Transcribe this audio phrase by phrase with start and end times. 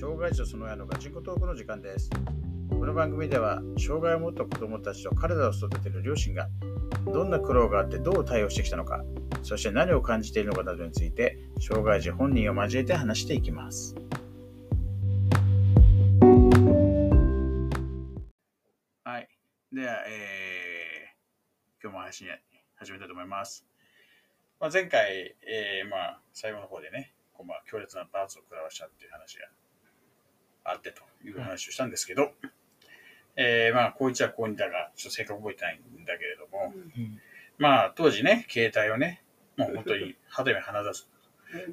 [0.00, 2.08] 障害児とその親のガチンコトークの時間です。
[2.70, 6.48] この番組では、障害を持った子供たちと彼らを育てる両親が、
[7.12, 9.02] どんな苦労があってどう対応してきたのか、
[9.42, 13.96] そして何を感じているのかなどについて、障害児本人を交えて話していきます。
[19.02, 19.28] はい。
[19.72, 22.28] では、えー、今日も配信
[22.76, 23.66] 始めたいと思います。
[24.60, 29.48] まあ、前回、えー、まあ、最後の方でね、こうまあ、強烈な罰を食らわしたっていう話が
[30.70, 32.32] あってという話をしたんですけど、
[33.36, 37.20] えー、まあ、こういっちゃこうにだが、ちょっと正確覚えてないんだけれども、うん。
[37.56, 39.22] まあ、当時ね、携帯をね、
[39.56, 41.06] もう本当に 肌身離さず、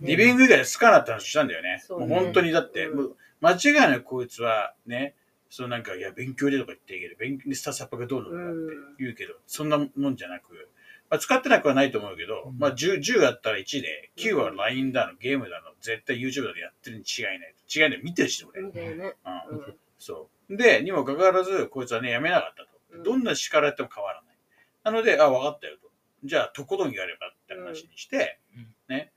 [0.02, 1.82] リビング以外でつかなって話したんだよね。
[1.84, 2.08] そうね。
[2.08, 2.98] もう本当にだって、うん。
[2.98, 5.16] もう間違いなくこいつはね、
[5.50, 10.70] そのなんか、いや、勉強でとか言っていいけど、勉強でスタサップがどうなのかって言うけど、そんなもんじゃなく、
[11.10, 17.56] まあ、使ってなくはないと思うけど、うんまあ10、10あったら1で、9は LINE だの、ゲームだの、絶対 YouTube だのやってるに違いない。
[17.74, 18.02] 違いない。
[18.04, 18.62] 見てるし、俺。
[18.62, 19.16] みたいね。
[19.50, 20.58] うんうんそう。
[20.58, 22.70] で、にもかかわらず、こいつはね、やめなかったと。
[22.98, 24.38] うんどんな叱られても変わらない。
[24.84, 25.92] なので、あ、分かったよと。
[26.24, 29.12] じゃあ、とことんやればって話にして、うんね。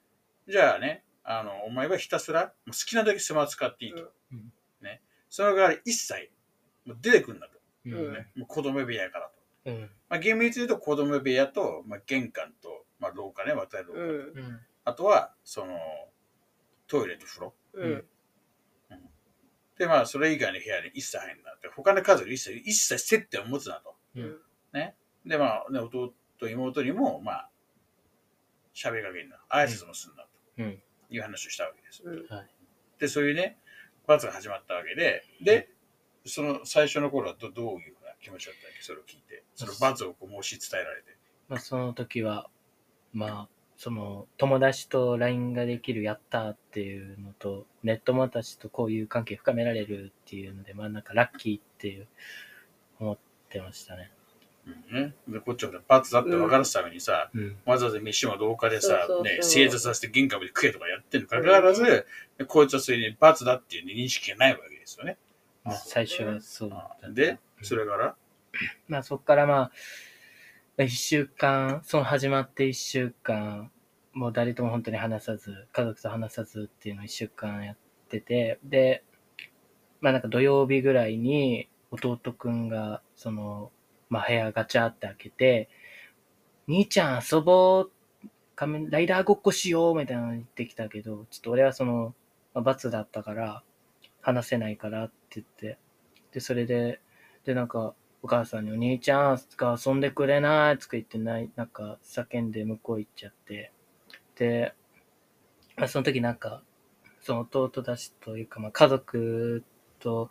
[0.48, 4.11] じゃあね、あの、お前はひたすら、もう好きなだけスマホ使っていいと。
[4.33, 4.52] うん
[4.83, 5.00] ね。
[5.30, 6.30] その代わり一切、
[6.86, 7.58] もう出てくんだと。
[7.84, 8.28] うね。
[8.34, 9.38] もう子供部屋からと。
[9.69, 14.00] うんまあ、厳密に言うと子供部屋と、まあ、玄関と、まあ、廊下ね、渡る廊下。
[14.00, 14.08] うん。
[14.08, 15.77] うんあとは、その、
[16.86, 17.55] トイレと風呂。
[17.74, 18.05] うん。
[19.77, 21.69] で、まあ、それ以外の部屋に一切入るなって。
[21.69, 23.94] 他の家族に一切、一切接点を持つなと。
[24.16, 24.39] うん
[25.28, 26.14] で、まあ、ね、弟、
[26.48, 27.50] 妹にも、まあ、
[28.74, 29.36] 喋りかけんな。
[29.50, 30.27] 挨拶もすんな、
[30.58, 32.02] うんという話をしたわけです。
[32.05, 32.27] うん。
[32.98, 33.58] で、そういうね、
[34.06, 35.70] 罰が始まったわけで、で、
[36.24, 39.42] その最初の頃はどどういう気持ちだったっけそれを聞いて。
[39.55, 41.16] その罰をこう申し伝えられて。
[41.48, 42.48] まあその時は
[43.12, 52.06] まあその友達と LINE ができるやったーっていうのとネット友達とこういう関係深められるっていうのでまあなんかラッキーっていう
[52.98, 53.18] 思っ
[53.48, 54.11] てましたね。
[54.92, 55.14] うんね。
[55.29, 62.06] で、こっちは罰だって分からすためにさ、うんわざわざ飯も廊下でさそうそうそ、うね、正座させて玄関まで食えとかやってるにかかわらず、
[62.46, 65.17] こいつはそれに罰だっていう認識がないわけですよね。
[65.64, 68.17] まあ最初はそうだったで、それから、
[68.89, 69.70] まあそこからま
[70.79, 73.70] あ、一週間、その始まって一週間、
[74.13, 77.77] もう誰とも本当に話さず、家族と話さずっていうのを一週間やっ
[78.08, 79.05] てて、で、
[80.01, 83.73] まあなんか土曜日ぐらいに弟くんが、その、
[84.08, 85.68] まあ部屋ガチャって開けて、
[86.68, 87.92] 兄ちゃん遊ぼう、
[88.55, 92.14] 仮面ライダーごっこしようみたいなの言ってきたけど、ちょっと俺はその、
[92.55, 93.63] まあ、罰だったから、
[94.20, 95.79] 話せないからって言って、
[96.33, 97.01] で、それで、
[97.48, 103.73] で、なんか、お母さんにお兄ちゃんが遊んでくれないとか言ってない、なんか叫んで向こう行っちゃって、
[104.36, 104.75] で、
[105.75, 106.63] まあ、その時なんか、
[107.23, 109.64] その弟たちというか、まあ、家族
[109.98, 110.31] と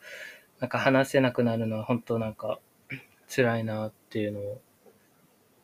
[0.59, 2.59] なんか話せなくなるのは本当なんか
[3.27, 4.61] 辛いなっていうのを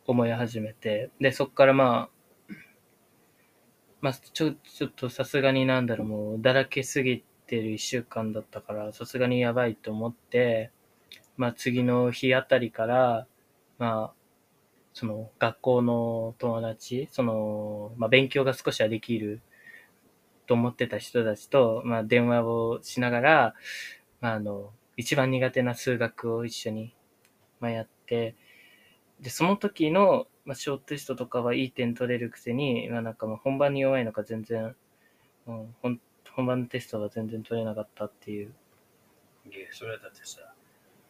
[0.07, 2.09] 思い始めて、で、そっからま
[2.49, 2.53] あ、
[4.01, 10.71] まあ、ちょ、ちょっとさすがになんだろう、もうだらけすぎてる一週間だったから、さすがにやばいと思って、
[11.37, 13.27] まあ次の日あたりから、
[13.79, 14.13] まあ、
[14.93, 19.41] その学校の友達、その、まあ勉強が少しはできる
[20.45, 23.55] と思ってた人たちと、まあ電話をしながら、
[24.21, 26.95] まああの、一番苦手な数学を一緒に、
[27.59, 28.35] まあやって、
[29.19, 34.75] で、その時の、まあ、小テストとかはいい点取れるくせに、まあなんかもう本番に弱いのか全然、
[35.47, 35.99] うん、本
[36.35, 38.53] 本番のテストが全然取れなかったっていう。
[39.45, 40.52] いや、それだってさ、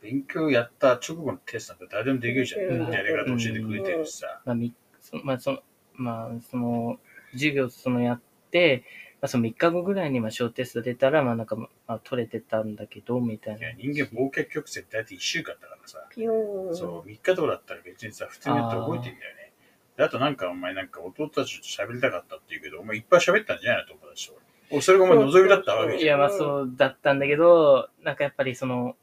[0.03, 2.61] 勉強やった直後のテストなんて誰でもできるじゃん。
[2.61, 4.41] うんやり方教えてくれてるしさ。
[4.45, 5.59] まあ、みそまあ、その、
[5.95, 6.99] まあ、その、
[7.31, 8.21] 授業そのやっ
[8.51, 8.83] て、
[9.21, 13.75] まあ、その3日後ぐらいにまあ小テスト出たら、まあなんか、まあ取れてたんだけど、みたいないや、。
[13.77, 16.05] 人間忘却曲折って大体1週間だからさ。
[16.73, 19.53] そう、3日とかだったら別にさ、普通にやって覚えてんだよね。
[19.95, 24.39] であとなんかお前なんか弟たちと喋りたかったって言うけど、お前いっぱい喋ったんじゃないの友達と。
[24.71, 26.01] おそれがお前望みだったわけじゃん。
[26.01, 28.97] いや、まあそうだったんだけど、なんかやっぱりその、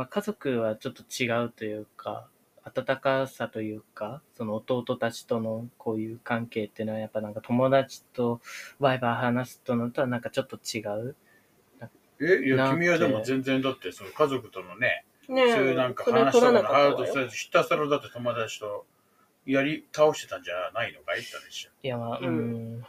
[0.00, 2.26] まあ家族はちょっと違うというか、
[2.64, 8.40] 温かさというか、その弟たちとのこういう関係っていうのはやっぱなんか友達と
[8.78, 10.80] ワイワイ話すとのとはなんかちょっと違
[11.10, 11.16] う。
[12.18, 17.12] え、いや、君はでも全然だって、その家族とのね、ねえそういうなんかそれ話したのハードかったわよ。
[17.12, 18.86] せず、ひたすらだって友達と
[19.44, 21.72] やり倒してたんじゃないのかいって話じゃん。
[21.82, 22.86] いや、まあ、ううんん。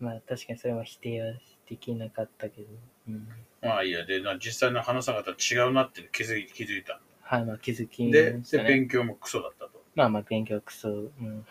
[0.00, 1.32] まあ確かにそれは否定は
[1.66, 2.68] できなかったけど、
[3.08, 3.26] うん。
[3.62, 7.00] まあいいや、で、な実際の話さ方違うなって気づい気づいた。
[7.22, 8.64] はい、まあ気づきで、でましたね。
[8.68, 9.82] 勉強もクソだったと。
[9.94, 11.06] まあまあ勉強クソ、うん。
[11.18, 11.46] うん、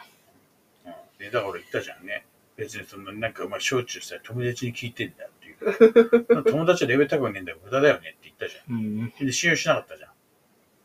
[1.20, 2.26] でだから俺言ったじゃんね。
[2.56, 6.44] 別にそのなんかお前小中さ、友達に聞いてんだっていう。
[6.46, 9.04] 友達はレベル高くねえんだよ、無駄だよねって言ったじゃうん。
[9.06, 9.14] ん。
[9.20, 10.12] で、信用しなかったじゃん。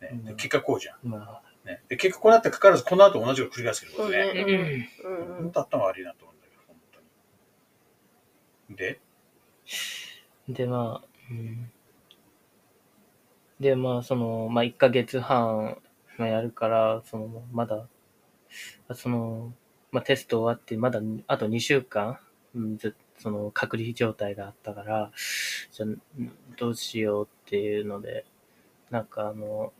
[0.00, 0.98] ね、でうん結果こうじゃん。
[1.04, 4.34] まあ、ね、で結果こうなってかかわらず、この後同じこと繰り返すけどそうね。
[4.34, 4.90] ね。
[5.04, 7.00] ううんうん本当頭悪いなと思うんだけど、本当
[8.72, 8.76] に。
[8.76, 9.00] で、
[10.48, 10.52] ん。
[10.54, 11.09] で、まあ、うん。
[13.60, 15.78] で、まあ、その、まあ、1ヶ月半、
[16.16, 17.86] まあ、やるから、その、まだ、
[18.94, 19.52] その、
[19.92, 22.18] まあ、テスト終わって、まだ、あと2週間、
[22.54, 25.12] うん、ずその、隔離状態があったから、
[25.70, 25.86] じゃ
[26.56, 28.24] どうしようっていうので、
[28.90, 29.72] なんかあの、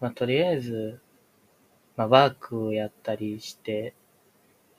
[0.00, 1.00] まあ、とりあえず、
[1.96, 3.94] まあ、ワークをやったりして、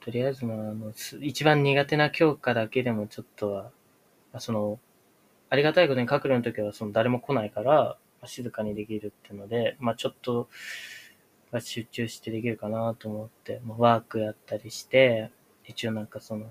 [0.00, 3.70] とりあえず、まあ、あの、一番苦手な教科だけでもちょっとは、ま
[4.34, 4.80] あ、その、
[5.52, 10.48] ありがたいことに閣僚の時はその誰も来ないから、静かにできるっていうので、まあちょっと、
[11.60, 15.30] 集中してできるかなと思って、まあ、ワークやったりして、
[15.66, 16.46] 一応なんかその、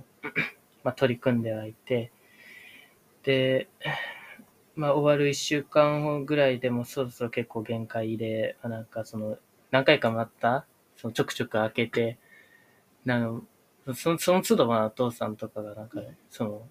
[0.83, 2.11] まあ取り組んではいて、
[3.23, 3.69] で、
[4.75, 9.39] まあ終わる一週間後ぐらいでもそろそろ結構限界で、あなんかその、
[9.71, 12.19] 何回かまた、そのちょくちょく開けて、
[13.03, 13.41] なん
[13.87, 16.67] かそのその都度まあお父さんとかがなんか、その、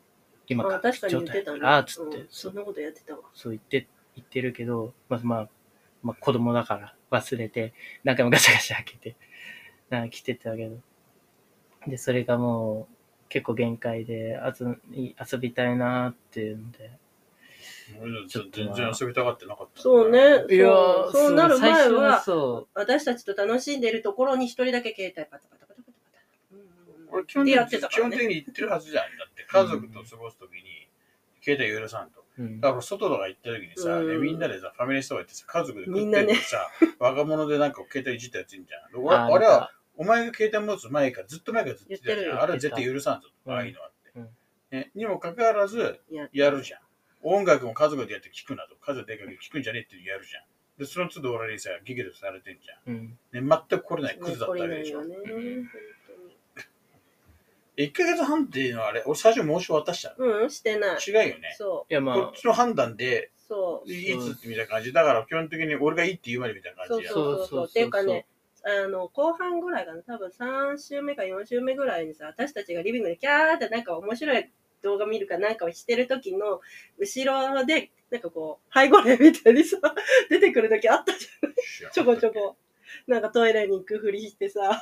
[0.50, 1.60] 今あ確かに言ってたね。
[1.62, 3.20] ああ、つって、うんそんなことやってたわ。
[3.34, 3.86] そう言って、
[4.16, 5.48] 言ってるけど、まあまあ、
[6.02, 9.16] まあ子供だから忘れて、何回もガシャガシャ開けて、
[9.90, 10.76] なんか来てたけど。
[11.86, 12.94] で、それがもう
[13.28, 16.90] 結構限界で、あず遊びたいなーっていうんで。
[18.00, 19.80] 俺ちょっと全然遊びたがってなかった。
[19.80, 20.44] そうね。
[20.50, 25.69] いやそうそうなる前最初は、そ私たちと楽しんでるところに一人だけ携帯パタパタパ
[27.12, 28.02] 俺基本的でやってたにね。
[28.02, 29.04] 本的に言ってるはずじゃん。
[29.18, 30.88] だって家族と過ごすときに、
[31.42, 32.24] 携帯許さんと。
[32.38, 32.42] う。
[32.42, 32.60] うん。
[32.60, 39.02] だから外とか行った時にさ、うんねみんなでさ、ファミレスとか行ってさ、家族で食ってるさ、 若者でなんか携帯いじったやついんじゃん。
[39.02, 42.42] 俺ああれは、お前が携帯持つ前からずっと前からずっと言ってたじゃん。
[42.42, 44.18] あれは絶対許さんぞ、うんああいうのはって。
[44.18, 44.28] うん
[44.70, 46.80] ね、にもかかわらず、ややるじゃん。
[47.22, 48.76] 音楽も家族でやって聞くなと。
[48.76, 50.44] 家族で聞くんじゃねえってやるじゃん。
[50.78, 52.94] で、その都度俺にさ、ギゲとされてんじゃん。
[52.94, 53.46] うん。
[53.48, 55.04] ね、全く来れないクズだったわけでしょ。
[55.04, 55.14] ね
[57.84, 60.42] 1ヶ月半っていうのはあれ、俺最初申し渡したの？
[60.42, 60.98] うん、してない。
[61.06, 61.54] 違うよね。
[61.56, 63.30] そいやまあこっ、ちの判断で、う。
[63.48, 63.92] そう。
[63.92, 64.92] いつってみたいな感じ。
[64.92, 67.12] だから基本的に俺がいいって言うまでみたいな感じや。
[67.12, 67.36] そうそうそう。
[67.36, 68.26] そうそうそうっていうかね、
[68.62, 74.50] あの、後半ぐらいかな、多分3週目か4週目ぐらいにさ、私たちがリビングでキャーってなんか面白い
[74.82, 76.60] 動画見るかなんかをしてる時の
[76.98, 79.78] 後ろで、なんかこう、背後霊みたいにさ、
[80.28, 81.90] 出てくる時あったじゃん。
[81.92, 82.56] ちょこちょこ。
[83.06, 84.80] なんかトイレに行くふりしてさ、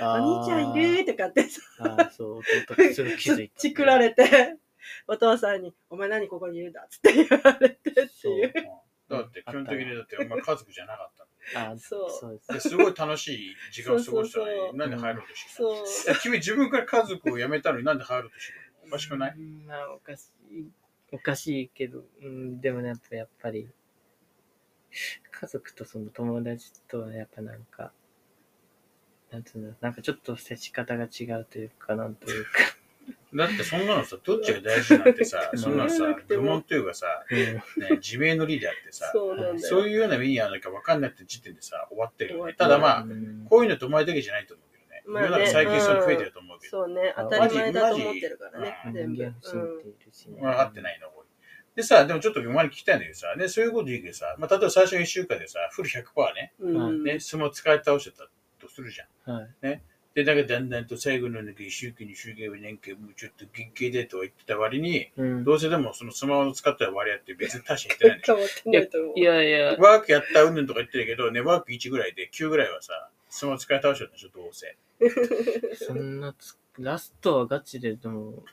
[0.00, 1.04] お兄ちゃんいる？
[1.04, 3.60] とかってさ、あーそう、弟がすぐ気づいた。
[3.60, 4.56] チクられて、
[5.06, 6.82] お父さんに、お前何ここにいるんだ？
[6.82, 8.52] っつって言われてっていう。
[9.10, 11.16] だって基本的にだってお前家族じゃなかっ
[11.52, 12.10] たんあーそう。
[12.10, 12.40] そう。
[12.50, 15.68] ですごい楽しい時間を過ごしたのに、なんで入ろうとしてたの？
[15.70, 15.86] そう。
[16.12, 18.88] いや君自分から家族を辞めたのになんで入ろうとしてるの？
[18.88, 19.34] おかしくない？
[19.36, 20.64] うんまあ、おかしい。
[21.14, 23.68] おかしいけど、うん、でもね、やっぱやっぱり、
[25.30, 27.92] 家族とその友達とはやっぱなんか、
[29.32, 32.50] なんつうの、なんかちょっと接し方が違うというか、なんというか、
[33.34, 37.62] だってそんなのさ、どっちが大事なんてさ、う んそんなのさ、愚問というかさ、うん、ね、
[37.92, 39.58] 自明の理であってさ、そうなんだよ。
[39.58, 42.52] そういうような目に遭わなきゃ分かんないって時点でさ、終わってるよね。
[42.52, 45.02] ただまあ、うんこういうのってお前だけじゃないと思うけどね。
[45.06, 46.70] まあね世の中最近それ増えてると思うけど。
[46.70, 49.16] そうね、あ当たり前だと思ってるからねマ、全部。
[49.16, 50.40] 人間不信っているしね。
[50.42, 51.22] 分かってないの、これ。
[51.74, 56.76] でさ、でもちょっとお前に聞きたいんだけどさ、ね、そういうこと言うけどさ、まあ、例えば最初の1週間でさ、フル100%ね、うん。
[56.76, 58.30] うんね、相撲使い倒してたと
[58.74, 59.34] するじゃん。
[59.34, 59.80] はい。
[60.14, 68.34] で、だからだんだんと最後のなんか1週間、2週間はなんかもうちょっと限界でとは言ってた割に、うん、どうせでもそのスマホの使った割合って別に大して減ってないんでしょ。
[68.34, 74.76] 変わってないやいや、ワークやったうんぬんとか言ってるけど、ね、ワーク1ぐらいで9ぐらいはさ、スマホ使い倒してたでしょ、どうせ。
[75.76, 78.44] そんなつ、ラストはガチで、でも、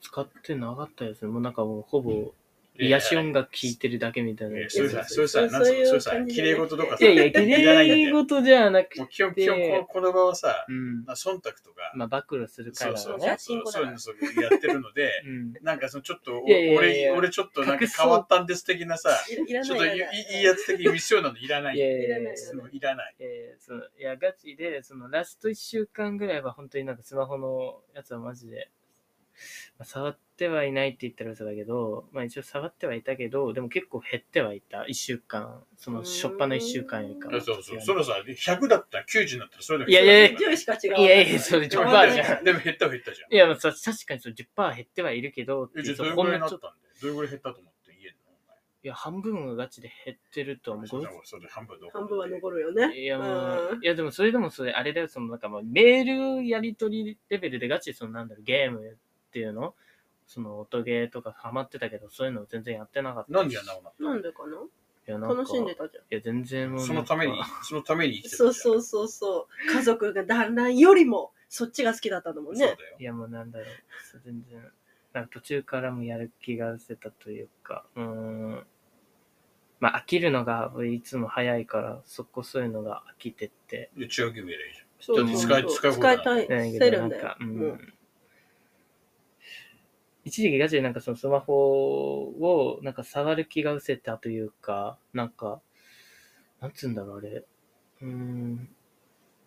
[0.00, 1.30] 使ってなかったですね。
[1.30, 2.34] もうなんかもうほぼ、
[2.76, 4.68] 癒し音楽聴いてるだけみたいな。
[4.68, 8.06] それさ、それさ、そうなんつうの、そういう感、じ綺麗事とかさ、やいや、綺いらないんだよ。
[8.06, 11.04] 麗事じゃなくもう基本、て基本この、場はさ、うん。
[11.04, 12.96] 忖度とか、まあ、暴露するからね。
[12.96, 13.18] そう、
[13.66, 15.52] そういうのそういうのやってるので、 うん。
[15.62, 19.10] なんかそのちょっと、俺、俺ちょっとなんか変わったんです的なさ、
[19.46, 21.76] いらちょっといいやつ的に見せようなんていらない。
[21.76, 23.14] いやいやいやいらないそのいらない。
[23.20, 28.70] えーそのいや、ガチで、そのラスト1週間ぐらいは本当になんかスマホのやつはマジで、
[29.78, 34.82] まあ、触ってはいないって言ったら嘘だけど、まあ一応触ってはいたけど、でも結構減ってはいた。
[34.82, 37.40] 1週間、その初っ端の1週間よりかは。
[37.40, 41.04] そうそう、そのさ、100だったら90になったらそれでもいやいやいや一緒だ10しか違う。
[41.04, 42.44] いやいや、それでも10%じゃん。
[42.44, 43.34] でも減ったは減ったじゃん。
[43.34, 46.66] いや、まあさ確かにそう10%減ってはいるけど、え、じゃどれぐらいになったんで
[47.02, 50.86] どれぐらい減ったと思って言えんのお前いや、半分がガチで減ってると思う。
[50.86, 51.00] 半
[51.66, 52.98] 分半分は残るよね。
[52.98, 58.98] いやもう、うんいやでもそれでもそれ、あれだよ、そのなんかもうメールやり取りレベルでガチでそのなんだろう、ゲーム
[59.34, 59.74] っていうの？
[60.28, 63.34] その音ゲーとかハマってたけど、そういうの全然やってなかったし。
[63.34, 64.58] なんでやんなくなっなんでかな？
[64.58, 66.04] いや、なんか楽しんでたじゃん。
[66.04, 66.86] いや、全然もうなんか。
[66.86, 68.52] そのために、そのために生きてそうう。
[68.54, 69.72] そうそうそう。
[69.76, 72.60] 家族が団らんよりも、そっちが好きだったんだもんね。
[72.60, 73.02] そうだよい。
[73.02, 73.66] やもうなんだろう、
[74.08, 74.62] そう全然、
[75.12, 78.66] なんか途中からもやる気が失せたというか、うーん。
[79.80, 83.90] まあ飽きるのがいつも早いから、そこそういうのが飽きてって。
[83.96, 87.36] うゲームやればいいじそうそうそう使い使い放題使いたい、せるんだよんか、。
[87.40, 87.94] ううんん。
[90.24, 91.54] 一時期ガチでなんかそのスマホ
[92.22, 95.60] をなんか触る気が失せたというか、なんか、
[96.60, 97.44] なんつうんだろう、あれ。
[98.02, 98.68] うーん。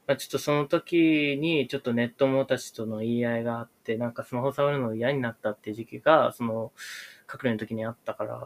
[0.07, 6.71] まあ、ちょっとその時にちょっとネットモたちとの言い合いがあって、なんかスマホ触るの嫌になったっていう時期が、その、
[7.29, 8.41] 隠れの時にあったから、ゃん。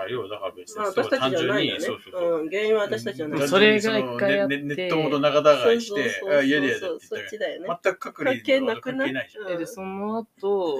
[0.00, 1.80] あ要はだから別に、まあ、そう私たちじゃないよね。
[1.80, 2.40] そうそうそう。
[2.42, 3.48] うん、原因は私たちじゃない。
[3.48, 7.68] それが一回やってネネット元仲違いして、嫌だ嫌だそうって言ったそっちだよね。
[7.68, 9.54] ら、全く隔離関係なくな関係ないじゃん。
[9.54, 10.76] うで、その後、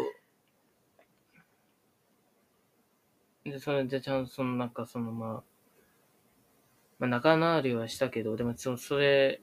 [3.50, 5.42] で、それでちゃんとそのなんかそのまあ、
[6.98, 9.40] まあ仲直りはしたけど、でもそそれ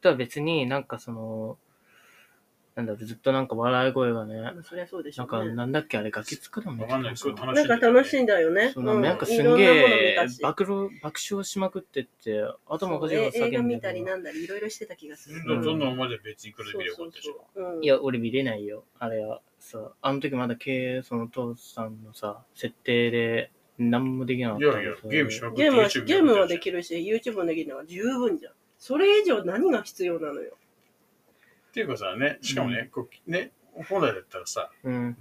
[0.00, 1.58] とは別になんかその、
[2.76, 5.54] なんだろう、ずっとなんか笑い声がね、まあそりゃそうでしょなんかうね。
[5.54, 8.70] なんだっけあれガキつくだもわかんないすごい楽しなんか楽しいんだよね。
[8.72, 15.42] そうなんなんかすんげいろんなもの見えたし爆笑、爆笑しまくってって、頭おかしいこと映画見たりるなんだりいろいろしてた気がする。
[15.46, 17.32] どんどんまで別にこれで見ればよかったでしょ。
[17.32, 18.84] そうそうそううんいや、俺見れないよ。
[18.98, 26.60] あれはさ、あの時まだ経営、その父さんのさ、設定で何もできなかったいやいや、ゲームしまくってゲームは YouTube ゲームはでる。
[26.60, 28.52] きるし、YouTube もできるのが十分じゃん。
[28.78, 30.56] それ以上何が必要なのよ。
[31.70, 33.52] っていうかさ、ね、しかもね、こうね、
[33.88, 35.16] 本来だったらさ、うん。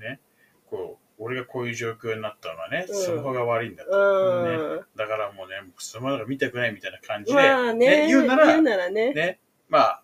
[0.66, 3.92] こう、俺がこういう状況になったのはね、うんスマホが悪いんだと。
[3.92, 4.86] うん。
[4.96, 9.14] だからもうね、スマホが見たくないみたいな感じで、まあね、言うなら、ね。
[9.14, 10.04] ね、まあ、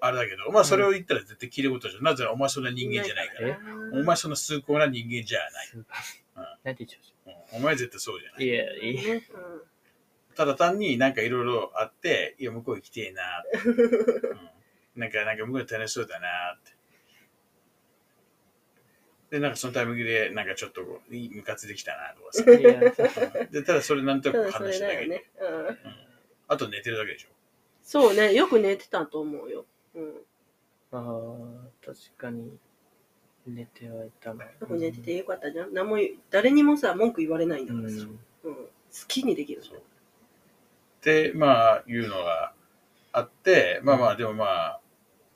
[0.00, 2.02] あれだけど、まあそれを言ったら絶対聞いたことじゃん。
[2.02, 3.48] なぜならお前そんな人間じゃないから。
[3.48, 3.56] え
[3.92, 6.74] お前そんな崇高な人間じゃない。
[6.74, 7.58] て言っちゃう？
[7.58, 8.44] んお前絶対そうじゃない。
[8.44, 9.22] ういや、いや、ね
[10.34, 13.22] ただ単になんかいろいろあって、いや、向こう行きてえな
[13.54, 14.50] うん
[14.96, 16.72] なんか、なんか向こう楽しそうだなって。
[19.30, 23.46] で、なんかそのタイミングで、なんかちょっとムカついてきたなとかさ。
[23.50, 25.08] で、ただそれなんとなく話しただけで。
[25.08, 25.24] ね。
[26.46, 27.28] あと寝てるだけでしょ？
[27.82, 29.66] そうね、よく寝てたと思うよ。
[29.94, 30.14] うん。
[30.90, 32.56] まあ、確かに、
[33.46, 34.44] 寝てはいたな。
[34.44, 35.74] よく寝ててよかったじゃん。
[35.74, 35.98] 何も
[36.30, 37.96] 誰にもさ、文句言われないんだうからさ。
[37.96, 38.00] ん。
[38.44, 38.54] うん。
[38.54, 38.70] 好
[39.08, 39.62] きにできる。
[39.62, 39.82] そう
[41.02, 42.54] で、まあ、いうのが
[43.12, 44.80] あって、まあまあ、でもまあ、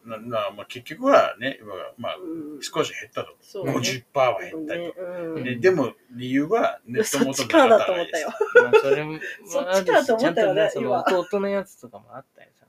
[0.09, 1.61] ななまあ、結局はね、
[1.99, 2.63] まあ、うん。
[2.63, 3.37] 少し減ったと。
[3.41, 3.73] そうね。
[3.73, 5.03] 50%は減ったねと。
[5.03, 5.45] うん。
[5.45, 8.29] ででも、理由はネットそっ元のちからだと思ったよ。
[8.55, 12.69] まあ、それも、 そっまあちかと思ったよねちゃんとねその今弟のやつとかもあったよ、ちゃん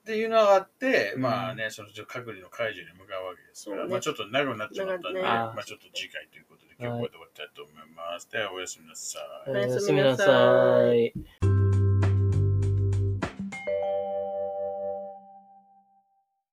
[0.00, 8.30] っていうのがあって、うんまあね、その隔離の解除に向かうわけですから、そうねまあちょっと長くなっちまったんで、長くねまあちょっと次回ということで、今日ここで終わりたいと思います。
[8.30, 9.50] では、おやすみなさい。
[9.50, 11.49] おやすみなさいおやすみなさい。